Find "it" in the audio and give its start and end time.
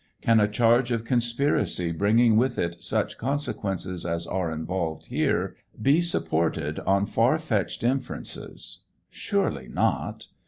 2.57-2.83